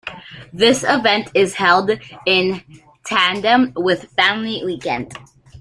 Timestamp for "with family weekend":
3.75-5.13